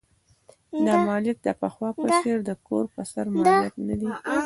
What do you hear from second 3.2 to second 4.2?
مالیات نه دي.